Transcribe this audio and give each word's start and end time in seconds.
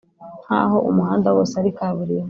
nk’aho 0.43 0.77
umuhanda 0.89 1.27
wose 1.35 1.53
ari 1.61 1.71
kaburimbo 1.77 2.19